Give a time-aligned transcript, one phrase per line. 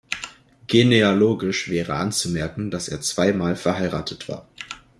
[0.65, 4.47] Genealogisch wäre anzumerken, dass er zwei Mal verheiratet war.